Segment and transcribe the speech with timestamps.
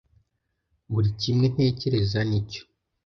[0.91, 2.61] buri kimwe ntekereza nicyo